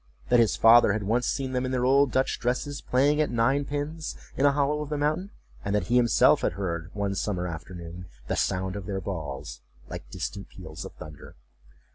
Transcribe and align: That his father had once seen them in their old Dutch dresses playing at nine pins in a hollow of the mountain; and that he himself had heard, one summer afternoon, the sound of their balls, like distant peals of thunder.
That 0.29 0.39
his 0.39 0.55
father 0.55 0.93
had 0.93 1.03
once 1.03 1.27
seen 1.27 1.51
them 1.51 1.63
in 1.63 1.69
their 1.69 1.85
old 1.85 2.11
Dutch 2.11 2.39
dresses 2.39 2.81
playing 2.81 3.21
at 3.21 3.29
nine 3.29 3.65
pins 3.65 4.17
in 4.35 4.47
a 4.47 4.51
hollow 4.51 4.81
of 4.81 4.89
the 4.89 4.97
mountain; 4.97 5.29
and 5.63 5.75
that 5.75 5.89
he 5.93 5.95
himself 5.95 6.41
had 6.41 6.53
heard, 6.53 6.89
one 6.95 7.13
summer 7.13 7.47
afternoon, 7.47 8.07
the 8.25 8.35
sound 8.35 8.75
of 8.75 8.87
their 8.87 8.99
balls, 8.99 9.61
like 9.89 10.09
distant 10.09 10.49
peals 10.49 10.85
of 10.85 10.93
thunder. 10.93 11.35